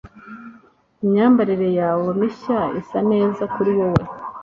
[1.03, 4.03] Imyambarire yawe mishya isa neza kuri wowe